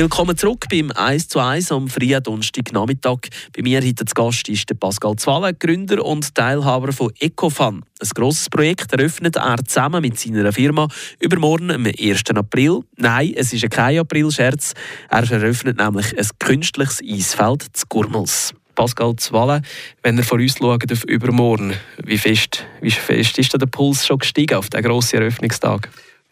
Willkommen 0.00 0.34
zurück 0.34 0.64
beim 0.70 0.90
1 0.90 1.28
zu 1.28 1.40
1 1.40 1.70
am 1.72 1.86
frühen 1.86 2.22
Donnerstagnachmittag. 2.22 3.18
Bei 3.54 3.60
mir 3.60 3.82
heute 3.82 4.06
zu 4.06 4.14
Gast 4.14 4.48
ist 4.48 4.70
der 4.70 4.74
Pascal 4.74 5.14
Zwalle, 5.16 5.52
Gründer 5.52 6.02
und 6.02 6.34
Teilhaber 6.34 6.90
von 6.94 7.12
Ecofan. 7.20 7.84
Ein 8.00 8.08
grosses 8.14 8.48
Projekt 8.48 8.94
eröffnet 8.94 9.36
er 9.36 9.62
zusammen 9.62 10.00
mit 10.00 10.18
seiner 10.18 10.54
Firma 10.54 10.88
übermorgen 11.18 11.70
am 11.70 11.84
1. 11.84 12.22
April. 12.34 12.80
Nein, 12.96 13.34
es 13.36 13.52
ist 13.52 13.70
kein 13.70 13.98
April-Scherz. 13.98 14.72
Er 15.10 15.30
eröffnet 15.30 15.76
nämlich 15.76 16.18
ein 16.18 16.28
künstliches 16.38 17.02
Eisfeld 17.06 17.66
zu 17.76 17.84
Gurmels. 17.90 18.54
Pascal 18.74 19.16
Zwalle, 19.16 19.60
wenn 20.02 20.16
er 20.16 20.24
von 20.24 20.40
uns 20.40 20.56
schaut 20.56 20.90
auf 20.90 21.04
übermorgen, 21.04 21.74
wie 22.02 22.16
fest, 22.16 22.64
wie 22.80 22.90
fest 22.90 23.38
ist 23.38 23.52
der 23.52 23.66
Puls 23.66 24.06
schon 24.06 24.16
gestiegen 24.16 24.56
auf 24.56 24.70
den 24.70 24.82
grossen 24.82 25.20
Eröffnungstag? 25.20 25.90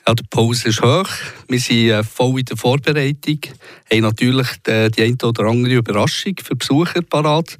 Ja, 0.08 0.14
der 0.14 0.24
Puls 0.30 0.64
ist 0.64 0.80
hoch. 0.80 1.06
Wir 1.48 1.60
sind 1.60 1.90
äh, 1.90 2.02
voll 2.02 2.38
in 2.38 2.46
der 2.46 2.56
Vorbereitung. 2.56 3.40
Haben 3.92 4.00
natürlich 4.00 4.46
die, 4.66 4.90
die 4.90 5.02
eine 5.02 5.16
oder 5.22 5.44
andere 5.44 5.74
Überraschung 5.74 6.32
für 6.42 6.56
Besucher 6.56 7.02
parat. 7.02 7.58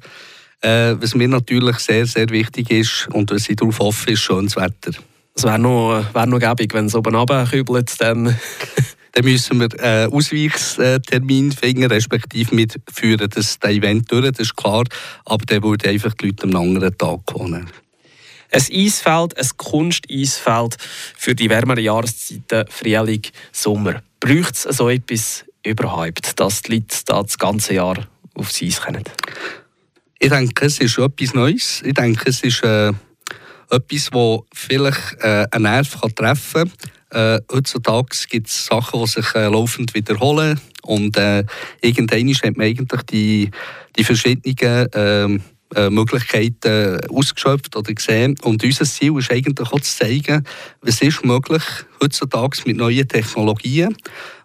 Äh, 0.61 0.95
was 0.99 1.13
mir 1.13 1.27
natürlich 1.27 1.77
sehr, 1.77 2.07
sehr 2.07 2.27
wichtig 2.29 2.71
ist 2.71 3.07
und 3.11 3.29
was 3.29 3.47
ich 3.47 3.55
darauf 3.55 3.77
hoffe, 3.77 4.13
ist 4.13 4.21
schönes 4.21 4.55
Wetter. 4.55 4.93
Es 5.35 5.43
wäre 5.43 5.59
noch, 5.59 6.03
wär 6.11 6.25
noch 6.25 6.39
gäbig, 6.39 6.73
wenn 6.73 6.87
es 6.87 6.95
oben 6.95 7.13
runterkübelt, 7.13 8.01
dann... 8.01 8.35
dann 9.11 9.25
müssen 9.25 9.59
wir 9.59 9.69
einen 9.83 10.11
Ausweichstermin 10.11 11.51
finden, 11.51 11.83
respektive 11.83 12.55
mitführen 12.55 13.29
das 13.29 13.59
Event 13.63 14.11
durch, 14.11 14.31
das 14.31 14.39
ist 14.39 14.55
klar. 14.55 14.85
Aber 15.25 15.45
dann 15.45 15.61
würde 15.61 15.89
einfach 15.89 16.15
die 16.15 16.27
Leute 16.27 16.45
am 16.45 16.55
anderen 16.55 16.97
Tag 16.97 17.25
kommen. 17.27 17.69
Ein 18.51 18.63
Eisfeld, 18.71 19.37
ein 19.37 19.49
Kunsteisfeld 19.57 20.77
für 21.17 21.35
die 21.35 21.49
wärmeren 21.49 21.83
Jahreszeiten, 21.83 22.65
Frühling, 22.69 23.21
Sommer. 23.51 24.01
Braucht 24.19 24.55
es 24.55 24.63
so 24.63 24.89
etwas 24.89 25.45
überhaupt, 25.63 26.39
dass 26.39 26.63
die 26.63 26.73
Leute 26.73 26.97
da 27.05 27.21
das 27.21 27.37
ganze 27.37 27.75
Jahr 27.75 28.07
aufs 28.33 28.61
Eis 28.61 28.81
können? 28.81 29.03
Ich 30.19 30.29
denke, 30.29 30.65
es 30.65 30.79
ist 30.79 30.97
etwas 30.97 31.33
Neues. 31.33 31.81
Ich 31.85 31.93
denke, 31.93 32.29
es 32.29 32.41
ist 32.41 32.63
äh, 32.63 32.91
etwas, 33.69 34.09
das 34.11 34.39
vielleicht 34.53 35.17
äh, 35.21 35.45
einen 35.51 35.63
Nerv 35.63 36.01
kann 36.01 36.15
treffen 36.15 36.71
kann. 37.11 37.37
Äh, 37.37 37.41
heutzutage 37.51 38.17
gibt 38.29 38.47
es 38.47 38.65
Sachen, 38.65 38.99
die 38.99 39.07
sich 39.07 39.33
äh, 39.35 39.47
laufend 39.47 39.93
wiederholen. 39.93 40.59
Und 40.83 41.17
äh, 41.17 41.43
irgendwann 41.81 42.33
hat 42.33 42.57
man 42.57 42.67
eigentlich 42.67 43.01
die, 43.03 43.51
die 43.97 44.03
verschiedenen 44.03 44.87
ähm, 44.93 45.35
äh, 45.35 45.39
Möglichkeiten 45.89 46.99
ausgeschöpft 47.09 47.75
oder 47.75 47.93
gesehen. 47.93 48.35
Und 48.41 48.63
unser 48.63 48.85
Ziel 48.85 49.17
ist 49.17 49.31
eigentlich 49.31 49.71
auch 49.71 49.79
zu 49.79 49.97
zeigen, 49.97 50.43
was 50.81 51.01
ist 51.01 51.23
möglich 51.23 51.63
heutzutage 52.01 52.57
mit 52.65 52.77
neuen 52.77 53.07
Technologien 53.07 53.95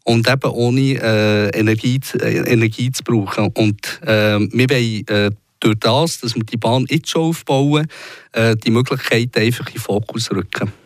und 0.04 0.28
eben 0.28 0.50
ohne 0.50 0.80
äh, 0.80 1.48
Energie, 1.58 2.00
äh, 2.20 2.52
Energie 2.52 2.92
zu 2.92 3.02
brauchen. 3.02 3.48
Und 3.54 4.00
äh, 4.02 4.38
wir 4.38 4.70
wollen 4.70 5.06
äh, 5.08 5.30
durch 5.60 5.78
das, 5.80 6.20
dass 6.20 6.34
wir 6.34 6.44
die 6.44 6.58
Bahn 6.58 6.84
jetzt 6.90 7.08
schon 7.08 7.30
aufbauen, 7.30 7.86
äh, 8.32 8.54
die 8.56 8.70
Möglichkeiten 8.70 9.40
einfach 9.40 9.66
in 9.68 9.74
den 9.74 9.80
Fokus 9.80 10.30
rücken 10.30 10.83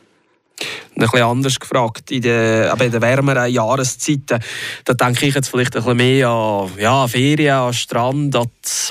ein 0.61 1.01
bisschen 1.01 1.23
anders 1.23 1.61
gefragt. 1.61 2.11
In 2.11 2.23
den, 2.23 2.71
in 2.71 2.91
den 2.91 3.03
wärmeren 3.03 3.53
Jahreszeiten, 3.53 4.41
da 4.85 4.95
denke 4.95 5.27
ich 5.27 5.35
jetzt 5.35 5.49
vielleicht 5.49 5.77
ein 5.77 5.83
bisschen 5.83 5.97
mehr 5.97 6.29
an 6.29 6.71
ja, 6.79 7.07
Ferien, 7.07 7.55
an 7.55 7.73
Strand, 7.73 8.35
an 8.35 8.51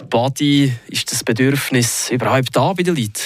Body. 0.09 0.74
Ist 0.88 1.12
das 1.12 1.24
Bedürfnis 1.24 2.09
überhaupt 2.09 2.55
da 2.55 2.74
bei 2.74 2.83
den 2.83 2.95
Leuten? 2.95 3.21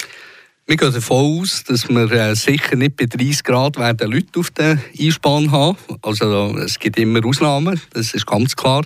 Wir 0.67 0.77
gehen 0.77 0.93
davon 0.93 1.41
aus, 1.41 1.63
dass 1.63 1.89
wir 1.89 2.12
äh, 2.12 2.36
sicher 2.36 2.75
nicht 2.75 2.95
bei 2.95 3.05
30 3.05 3.43
Grad 3.43 3.77
werden 3.77 4.12
Leute 4.12 4.39
auf 4.39 4.51
der 4.51 4.77
Einspann 4.98 5.51
haben. 5.51 5.77
Also 6.01 6.55
es 6.57 6.79
gibt 6.79 6.98
immer 6.98 7.25
Ausnahmen, 7.25 7.81
das 7.93 8.13
ist 8.13 8.25
ganz 8.25 8.55
klar. 8.55 8.86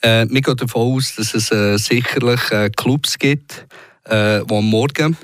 Äh, 0.00 0.26
wir 0.28 0.40
gehen 0.40 0.56
davon 0.56 0.96
aus, 0.96 1.14
dass 1.14 1.34
es 1.34 1.52
äh, 1.52 1.76
sicherlich 1.76 2.50
äh, 2.50 2.70
Clubs 2.70 3.18
gibt, 3.18 3.66
die 4.10 4.12
am 4.12 4.64
Morgen 4.64 5.16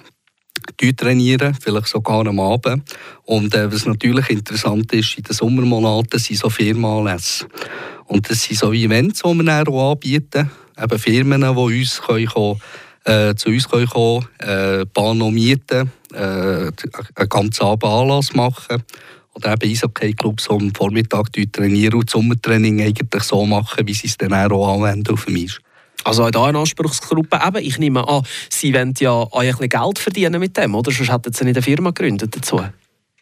trainieren, 0.97 1.55
vielleicht 1.55 1.89
sogar 1.89 2.27
am 2.27 2.41
Abend. 2.41 2.83
Und 3.25 3.55
äh, 3.55 3.73
was 3.73 3.87
natürlich 3.87 4.31
interessant 4.31 4.93
ist, 4.93 5.17
in 5.17 5.25
den 5.25 5.35
Sommermonaten 5.35 6.19
sind 6.19 6.39
so 6.39 6.51
Firmenanlässe. 6.51 7.47
Und 8.07 8.31
das 8.31 8.43
sind 8.43 8.59
so 8.59 8.73
Events, 8.73 9.23
die 9.23 9.35
wir 9.35 9.69
auch 9.69 9.93
anbieten. 9.93 10.51
Eben 10.81 10.99
Firmen, 10.99 11.41
die 11.41 11.47
uns 11.47 12.01
können 12.03 12.27
kommen, 12.27 12.61
äh, 13.05 13.35
zu 13.35 13.49
uns 13.49 13.69
können 13.69 13.87
kommen 13.87 14.27
äh, 14.39 14.85
Bahn 14.93 15.19
mieten, 15.33 15.91
äh, 16.13 16.19
einen 16.19 17.29
ganzen 17.29 17.63
Abend 17.65 17.85
Anlass 17.85 18.35
machen. 18.35 18.83
Oder 19.35 19.53
eben 19.53 19.71
Eishockey-Clubs, 19.71 20.49
die 20.49 20.55
am 20.55 20.75
Vormittag 20.75 21.33
trainieren 21.53 21.95
und 21.95 22.07
das 22.07 22.13
Sommertraining 22.13 22.81
eigentlich 22.81 23.23
so 23.23 23.45
machen, 23.45 23.87
wie 23.87 23.95
sie 23.95 24.07
es 24.07 24.17
dann 24.17 24.33
auch 24.33 24.75
anwenden 24.75 25.13
auf 25.13 25.27
dem 25.27 25.37
Eis. 25.37 25.59
Also 26.05 26.25
auch 26.25 26.31
hier 26.31 26.43
eine 26.43 26.59
Anspruchsgruppe. 26.59 27.41
Eben, 27.45 27.65
ich 27.65 27.79
nehme 27.79 28.07
an, 28.07 28.23
Sie 28.51 28.73
wollen 28.73 28.95
ja 28.99 29.11
auch 29.11 29.41
ein 29.41 29.51
bisschen 29.51 29.69
Geld 29.69 29.99
verdienen 29.99 30.41
mit 30.41 30.57
dem, 30.57 30.75
oder? 30.75 30.93
Sonst 30.93 31.13
hätten 31.13 31.33
Sie 31.33 31.45
nicht 31.45 31.57
eine 31.57 31.63
Firma 31.63 31.91
gegründet 31.91 32.37
dazu. 32.37 32.63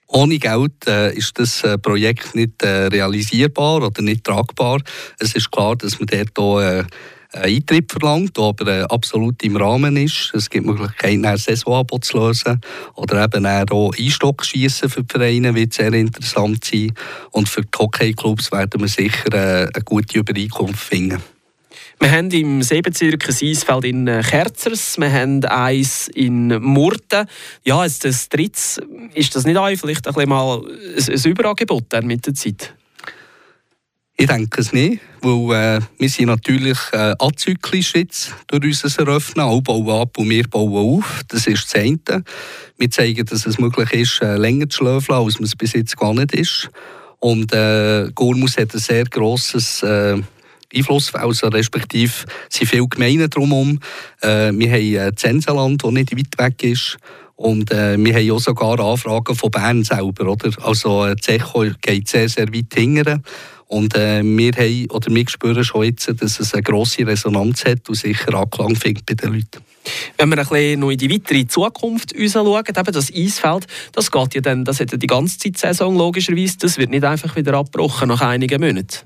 Ohne 0.09 0.39
Geld 0.39 0.87
äh, 0.87 1.15
ist 1.15 1.39
das 1.39 1.65
äh, 1.65 1.79
Projekt 1.79 2.35
nicht 2.35 2.63
äh, 2.63 2.87
realisierbar 2.87 3.83
oder 3.83 4.03
nicht 4.03 4.25
tragbar. 4.25 4.81
Es 5.19 5.35
ist 5.35 5.51
klar, 5.51 5.77
dass 5.77 5.99
man 5.99 6.07
dort 6.07 6.39
auch, 6.39 6.61
äh, 6.61 6.85
einen 7.35 7.57
Eintritt 7.57 7.91
verlangt, 7.91 8.37
der 8.37 8.45
aber 8.45 8.67
äh, 8.69 8.83
absolut 8.83 9.43
im 9.43 9.57
Rahmen 9.57 9.97
ist. 9.97 10.33
Es 10.35 10.49
gibt 10.49 10.67
Möglichkeiten, 10.67 11.25
ein 11.25 11.37
Saisonabo 11.37 11.99
zu 11.99 12.19
lösen 12.19 12.61
oder 12.95 13.25
eben 13.25 13.47
auch 13.47 13.93
Einstockschießen 13.99 14.89
für 14.89 15.03
die 15.03 15.13
Vereine 15.13 15.55
wird 15.55 15.73
sehr 15.73 15.93
interessant 15.93 16.65
sein. 16.65 16.93
Und 17.31 17.49
für 17.49 17.63
die 17.63 17.77
Hockeyclubs 17.77 18.53
werden 18.53 18.81
wir 18.81 18.89
sicher 18.89 19.33
äh, 19.33 19.71
eine 19.73 19.85
gute 19.85 20.19
Übereinkunft 20.19 20.79
finden. 20.79 21.23
Wir 22.01 22.11
haben 22.11 22.31
im 22.31 22.63
Seebezirk 22.63 23.29
ein 23.29 23.49
Eisfeld 23.49 23.85
in 23.85 24.07
äh, 24.09 24.23
Kerzers, 24.23 24.99
wir 24.99 25.13
haben 25.13 25.45
eins 25.45 26.09
in 26.09 26.49
Murten. 26.63 27.27
Ja, 27.65 27.85
jetzt 27.85 28.05
das 28.05 28.29
drittes, 28.29 28.81
ist 29.15 29.35
das 29.35 29.45
nicht 29.45 29.57
auch 29.57 29.69
vielleicht 29.69 30.07
ein, 30.07 30.29
mal 30.29 30.61
ein, 30.61 31.25
Überangebot 31.25 32.03
mit 32.03 32.27
der 32.27 32.35
Zeit? 32.35 32.75
Ich 34.17 34.29
denke 34.29 34.61
es 34.61 34.73
nicht, 34.73 35.01
weil 35.23 35.79
äh, 35.79 35.81
wir 35.99 36.09
sind 36.09 36.27
natürlich 36.27 36.79
äh, 36.93 37.15
azyklisch 37.19 37.95
jetzt 37.95 38.33
durch 38.47 38.65
unser 38.85 39.01
Eröffnen. 39.01 39.45
Alle 39.45 39.61
bauen 39.61 39.91
ab 39.91 40.17
und 40.19 40.31
wir 40.31 40.47
bauen 40.47 40.99
auf. 40.99 41.23
Das 41.27 41.49
ist 41.49 41.65
das 41.65 41.81
eine. 41.81 42.23
Wir 42.79 42.91
zeigen, 42.91 43.27
dass 43.27 43.45
es 43.45 43.59
möglich 43.59 43.93
ist, 43.93 44.23
äh, 44.23 44.37
länger 44.37 44.69
zu 44.69 44.79
schlafen, 44.79 45.15
als 45.15 45.41
man 45.41 45.47
es 45.47 45.57
bis 45.57 45.73
jetzt 45.73 45.97
gar 45.97 46.15
nicht 46.15 46.33
ist. 46.33 46.71
Und 47.19 47.53
äh, 47.53 48.09
Gormus 48.15 48.57
hat 48.57 48.73
ein 48.73 48.81
sehr 48.81 49.05
grosses 49.07 49.83
äh, 49.83 50.23
Einfluss, 50.75 51.15
also 51.15 51.49
respektive 51.49 52.13
sind 52.49 52.69
viele 52.69 52.89
Gemeinden 52.89 53.31
drumherum. 53.31 53.81
Äh, 54.21 54.53
wir 54.53 54.71
haben 54.71 55.09
äh, 55.09 55.15
Zenseland, 55.15 55.85
das 55.85 55.91
nicht 55.91 56.17
weit 56.17 56.39
weg 56.39 56.63
ist. 56.65 56.97
Und 57.37 57.73
äh, 57.73 57.97
wir 57.99 58.15
haben 58.15 58.31
auch 58.31 58.41
sogar 58.41 58.79
Anfragen 58.79 59.35
von 59.35 59.51
Bern 59.51 59.83
selber. 59.83 60.29
Oder? 60.29 60.51
Also 60.63 61.07
äh, 61.07 61.17
Zecho 61.17 61.65
geht 61.83 62.09
sehr, 62.09 62.29
sehr 62.29 62.53
weit 62.53 62.73
hingern. 62.73 63.23
Und 63.67 63.97
äh, 63.97 64.23
wir, 64.23 64.53
haben, 64.53 64.91
oder 64.91 65.13
wir 65.13 65.29
spüren 65.29 65.65
schon 65.65 65.85
jetzt, 65.85 66.09
dass 66.21 66.39
es 66.39 66.55
eine 66.55 66.63
grosse 66.63 67.07
Resonanz 67.07 67.65
hat 67.65 67.89
und 67.89 67.97
sicher 67.97 68.35
Anklang 68.35 68.77
findet 68.77 69.07
bei 69.07 69.15
den 69.15 69.33
Leuten. 69.33 69.65
Wenn 70.17 70.29
wir 70.31 70.39
ein 70.39 70.47
bisschen 70.47 70.81
noch 70.81 70.91
in 70.91 70.99
die 70.99 71.11
weitere 71.11 71.47
Zukunft 71.47 72.15
schauen, 72.17 72.65
eben 72.67 72.93
das 72.93 73.13
Eisfeld, 73.13 73.67
das 73.93 74.11
geht 74.11 74.35
ja 74.35 74.41
dann, 74.41 74.65
das 74.65 74.81
hat 74.81 74.93
ja 74.93 74.99
die 74.99 75.07
ganze 75.07 75.39
Zeit 75.39 75.59
Saison 75.59 75.97
logischerweise, 75.97 76.59
das 76.59 76.79
wird 76.79 76.91
nicht 76.91 77.05
einfach 77.05 77.35
wieder 77.37 77.55
abgebrochen 77.55 78.09
nach 78.09 78.21
einigen 78.21 78.61
Monaten. 78.61 79.01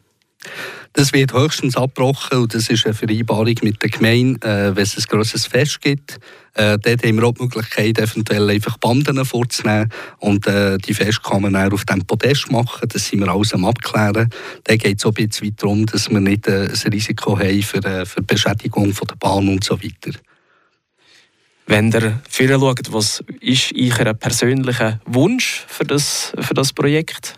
Das 0.92 1.12
wird 1.12 1.32
höchstens 1.32 1.76
abgebrochen 1.76 2.38
und 2.38 2.54
das 2.54 2.68
ist 2.68 2.86
eine 2.86 2.94
Vereinbarung 2.94 3.54
mit 3.62 3.82
der 3.82 3.90
Gemeinde, 3.90 4.46
äh, 4.46 4.74
wenn 4.74 4.82
es 4.82 4.96
ein 4.96 5.04
grosses 5.08 5.46
Fest 5.46 5.80
gibt. 5.80 6.18
Äh, 6.54 6.78
dort 6.78 7.04
haben 7.04 7.16
wir 7.16 7.24
auch 7.24 7.34
die 7.34 7.42
Möglichkeit, 7.42 7.98
eventuell 7.98 8.50
einfach 8.50 8.78
Banden 8.78 9.24
vorzunehmen 9.24 9.92
und 10.18 10.46
äh, 10.46 10.78
die 10.78 10.94
Fest 10.94 11.22
kann 11.22 11.42
man 11.42 11.52
dann 11.52 11.72
auf 11.72 11.84
dem 11.84 12.04
Podest 12.04 12.50
machen. 12.50 12.88
Das 12.88 13.06
sind 13.06 13.20
wir 13.20 13.28
alles 13.28 13.54
am 13.54 13.64
Abklären. 13.64 14.30
Da 14.64 14.76
geht 14.76 14.98
es 14.98 15.04
auch 15.04 15.14
ein 15.16 15.28
bisschen 15.28 15.46
weiter 15.46 15.56
darum, 15.58 15.86
dass 15.86 16.10
wir 16.10 16.20
nicht 16.20 16.48
äh, 16.48 16.68
ein 16.68 16.92
Risiko 16.92 17.38
haben 17.38 17.62
für, 17.62 17.84
äh, 17.84 18.04
für 18.04 18.22
Beschädigung 18.22 18.92
von 18.92 19.06
der 19.06 19.16
Bahn 19.16 19.48
und 19.48 19.62
so 19.62 19.80
weiter. 19.80 20.18
Wenn 21.66 21.92
ihr 21.92 22.20
viel 22.28 22.48
schaut, 22.48 22.92
was 22.92 23.22
ist 23.40 23.72
Ihr 23.72 24.14
persönlicher 24.14 25.00
Wunsch 25.04 25.66
für 25.68 25.84
das, 25.84 26.32
für 26.40 26.54
das 26.54 26.72
Projekt? 26.72 27.37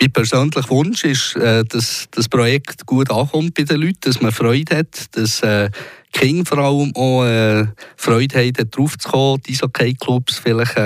Mein 0.00 0.12
persönlicher 0.12 0.68
Wunsch 0.70 1.04
ist, 1.04 1.36
äh, 1.36 1.64
dass 1.64 2.08
das 2.10 2.28
Projekt 2.28 2.84
gut 2.84 3.10
ankommt 3.10 3.54
bei 3.54 3.62
den 3.62 3.80
Leuten, 3.80 4.00
dass 4.02 4.20
man 4.20 4.32
Freude 4.32 4.78
hat, 4.78 5.16
dass 5.16 5.40
äh, 5.42 5.70
Kinder 6.12 6.44
vor 6.44 6.58
allem 6.58 6.94
auch 6.94 7.24
äh, 7.24 7.66
Freude 7.96 8.38
haben, 8.38 8.70
darauf 8.70 8.98
zu 8.98 9.08
kommen, 9.08 9.40
die 9.42 9.52
Eishockey-Clubs 9.52 10.38
vielleicht 10.38 10.76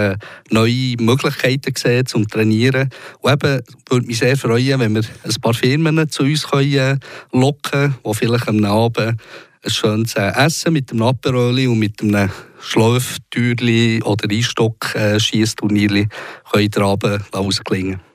neue 0.50 0.94
Möglichkeiten 1.00 1.74
sehen 1.76 2.06
zum 2.06 2.28
Trainieren. 2.28 2.90
Und 3.20 3.32
eben 3.32 3.62
würde 3.88 4.06
mich 4.06 4.18
sehr 4.18 4.36
freuen, 4.36 4.80
wenn 4.80 4.94
wir 4.94 5.02
ein 5.24 5.40
paar 5.40 5.54
Firmen 5.54 6.08
zu 6.10 6.22
uns 6.22 6.46
können, 6.46 7.00
locken 7.32 7.70
können, 7.70 7.94
die 8.06 8.14
vielleicht 8.14 8.48
am 8.48 8.64
Abend 8.64 9.20
ein 9.64 9.70
schönes 9.70 10.14
Essen 10.14 10.72
mit 10.72 10.92
einem 10.92 11.02
Aperoli 11.02 11.66
und 11.66 11.78
mit 11.78 12.00
einem 12.02 12.30
Schlaftürli 12.60 14.02
oder 14.02 14.30
Einstock-Schiessturnier 14.30 16.08
können 16.50 16.70
den 16.70 16.82
Abend 16.82 17.22
ausklingen 17.32 18.07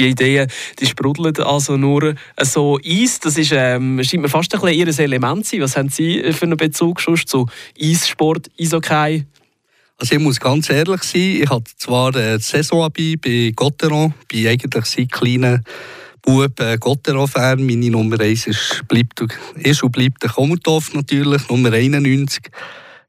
Die 0.00 0.08
Ideen, 0.08 0.48
die 0.78 0.86
sprudeln 0.86 1.36
also 1.44 1.76
nur 1.76 2.14
so 2.40 2.80
Eis. 2.82 3.20
Das 3.20 3.36
ist, 3.36 3.52
ähm, 3.52 4.02
scheint 4.02 4.22
mir 4.22 4.30
fast 4.30 4.54
ein 4.54 4.60
bisschen 4.60 4.78
Ihr 4.78 4.98
Element 4.98 5.44
zu 5.44 5.50
sein. 5.50 5.60
Was 5.60 5.76
haben 5.76 5.88
Sie 5.90 6.32
für 6.32 6.46
einen 6.46 6.56
Bezug 6.56 7.00
zu 7.00 7.46
Eissport, 7.78 8.50
Eishockey? 8.58 9.26
Also 9.98 10.14
ich 10.14 10.20
muss 10.22 10.40
ganz 10.40 10.70
ehrlich 10.70 11.02
sein, 11.02 11.42
ich 11.42 11.50
hatte 11.50 11.70
zwar 11.76 12.16
äh, 12.16 12.38
die 12.38 12.42
Saison 12.42 12.90
bei 12.90 13.52
Gotteron, 13.54 14.14
bin 14.28 14.46
eigentlich 14.46 14.86
seit 14.86 15.12
kleinen 15.12 15.62
Bub 16.22 16.58
äh, 16.58 16.78
Gotteron-Fan. 16.78 17.62
Meine 17.66 17.90
Nummer 17.90 18.18
1 18.18 18.46
ist, 18.46 18.82
bleibt, 18.88 19.22
ist 19.56 19.82
und 19.82 19.92
bleibt 19.92 20.22
der 20.22 20.30
Kommertorf 20.30 20.94
natürlich, 20.94 21.46
Nummer 21.50 21.74
91. 21.74 22.44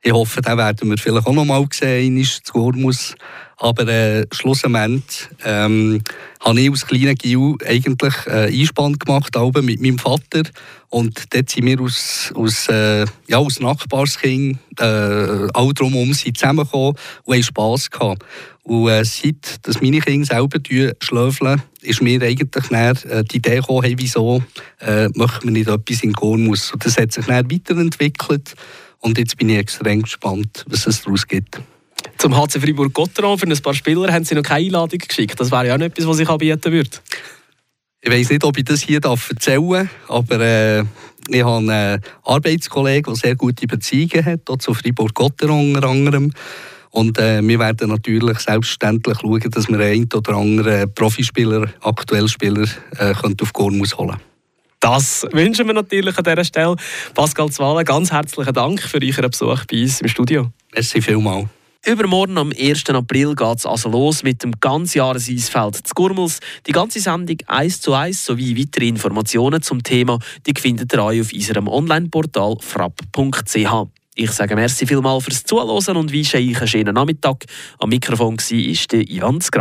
Ich 0.01 0.12
hoffe, 0.12 0.41
den 0.41 0.57
werden 0.57 0.89
wir 0.89 0.98
vielleicht 0.98 1.25
auch 1.25 1.31
noch 1.31 1.45
mal 1.45 1.65
sehen, 1.71 2.17
in 2.17 2.27
Gormus. 2.51 3.15
Aber 3.62 3.88
äh, 3.88 4.25
schlussendlich 4.32 5.30
ähm, 5.46 6.01
habe 6.39 6.60
ich 6.60 6.72
als 6.72 6.88
kleiner 6.88 7.13
Gil 7.13 7.58
eigentlich 7.63 8.13
äh, 8.25 8.48
Einspann 8.48 8.98
gemacht, 8.98 9.36
mit 9.62 9.80
meinem 9.80 10.00
Vater. 10.00 10.41
Und 10.89 11.32
dort 11.32 11.50
sind 11.51 11.68
wir 11.68 11.80
aus, 11.80 12.34
aus, 12.34 12.68
äh, 12.70 13.06
ja, 13.27 13.38
aus 13.38 13.60
Nachbarskind 13.60 14.58
äh, 14.80 14.84
alle 14.84 15.74
drumherum 15.75 16.12
zusammengekommen 16.12 16.96
und 17.25 17.34
haben 17.36 17.44
Spass 17.44 17.91
gehabt. 17.91 18.25
Und 18.63 18.89
äh, 18.89 19.06
seit 19.06 19.60
dass 19.68 19.80
meine 19.80 20.00
Kinder 20.00 20.25
selber 20.25 20.60
schlöfeln, 21.00 21.62
ist 21.84 22.01
mir 22.01 22.20
eigentlich 22.24 22.68
dann, 22.68 22.96
äh, 22.96 23.24
die 23.24 23.38
Idee 23.38 23.58
gekommen, 23.58 23.84
hey, 23.84 23.94
wieso 23.96 24.41
äh, 24.80 25.08
machen 25.13 25.44
wir 25.44 25.51
nicht 25.51 25.70
etwas 25.70 26.01
in 26.01 26.13
Gormus. 26.13 26.72
Und 26.72 26.84
das 26.84 26.98
hat 26.98 27.12
sich 27.12 27.27
dann 27.27 27.51
weiterentwickelt. 27.51 28.56
Und 29.01 29.20
jetzt 29.20 29.38
bin 29.38 29.50
ich 29.50 29.58
extrem 29.60 30.01
gespannt, 30.01 30.65
was 30.68 30.88
es 30.88 31.03
daraus 31.03 31.27
gibt. 31.27 31.62
Zum 32.17 32.36
HC 32.36 32.60
Fribourg-Gotteron 32.60 33.38
für 33.38 33.48
ein 33.48 33.58
paar 33.62 33.74
Spieler 33.74 34.12
haben 34.12 34.24
Sie 34.24 34.36
noch 34.36 34.43
keine 34.43 34.65
Einladung 34.65 35.00
geschickt. 35.00 35.39
Das 35.39 35.51
wäre 35.51 35.67
ja 35.67 35.74
auch 35.74 35.79
noch 35.79 35.88
etwas, 35.88 36.08
was 36.08 36.20
ich 36.20 36.29
anbieten 36.29 36.72
würde. 36.72 36.89
Ich 38.01 38.12
weiß 38.12 38.29
nicht, 38.31 38.43
ob 38.43 38.58
ich 38.58 38.65
das 38.65 38.81
hier 38.81 39.00
erzählen 39.03 39.70
darf, 39.70 39.89
aber 40.08 40.39
äh, 40.39 40.84
ich 41.29 41.43
habe 41.43 41.58
einen 41.58 42.01
Arbeitskollegen, 42.24 43.13
der 43.13 43.15
sehr 43.15 43.36
gute 43.36 43.67
Beziehungen 43.67 44.25
hat, 44.25 44.50
auch 44.50 44.58
zu 44.58 44.74
Fribourg-Gotteron 44.74 45.75
unter 45.75 45.88
anderem. 45.88 46.31
Und 46.89 47.17
äh, 47.20 47.41
wir 47.41 47.60
werden 47.60 47.89
natürlich 47.89 48.39
selbstverständlich 48.39 49.17
schauen, 49.22 49.50
dass 49.50 49.70
wir 49.70 49.79
einen 49.79 50.10
oder 50.13 50.36
anderen 50.36 50.93
Profispieler, 50.93 51.67
aktuellen 51.81 52.27
Spieler 52.27 52.67
äh, 52.98 53.13
auf 53.13 53.53
Gormus 53.53 53.98
holen 53.98 54.10
können. 54.10 54.22
Das 54.81 55.27
wünschen 55.31 55.67
wir 55.67 55.75
natürlich 55.75 56.17
an 56.17 56.24
dieser 56.24 56.43
Stelle. 56.43 56.75
Pascal 57.13 57.50
Zwale, 57.51 57.84
ganz 57.84 58.12
herzlichen 58.12 58.53
Dank 58.53 58.81
für 58.81 58.98
Ihren 58.98 59.29
Besuch 59.29 59.63
bei 59.65 59.84
uns 59.84 60.01
im 60.01 60.08
Studio. 60.08 60.51
Merci 60.74 61.01
vielmals. 61.01 61.61
Übermorgen 61.84 62.38
am 62.38 62.52
1. 62.52 62.88
April 62.92 63.34
geht 63.34 63.58
es 63.58 63.66
also 63.66 63.90
los 63.90 64.22
mit 64.22 64.44
dem 64.44 64.52
Ganzjahreseisfeld 64.60 65.88
zu 65.88 65.96
Gurmels. 65.96 66.40
Die 66.68 66.74
ganze 66.74 67.00
Sendung 67.00 67.38
1 67.48 67.82
zu 67.82 67.96
1 67.96 68.24
sowie 68.24 68.56
weitere 68.56 68.88
Informationen 68.88 69.64
zum 69.64 69.82
Thema 69.82 70.20
die 70.46 70.54
findet 70.60 70.94
ihr 70.94 71.04
euch 71.04 71.22
auf 71.22 71.34
unserem 71.34 71.67
Online-Portal 71.67 72.58
frapp.ch. 72.60 73.88
Ich 74.13 74.32
sage 74.32 74.56
merci 74.56 74.86
vielmals 74.86 75.24
fürs 75.24 75.44
Zuhören 75.44 75.98
und 75.98 76.12
wünsche 76.12 76.38
euch 76.38 76.56
einen 76.56 76.67
schönen 76.67 76.94
Nachmittag. 76.94 77.46
Am 77.80 77.89
Mikrofon 77.89 78.38
war 78.38 79.00
Ivan 79.10 79.41
Skra. 79.41 79.60